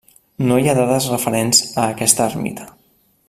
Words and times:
No 0.45 0.55
hi 0.61 0.69
ha 0.71 0.75
dades 0.79 1.09
referents 1.15 1.61
a 1.83 1.85
aquesta 1.93 2.31
ermita. 2.33 2.69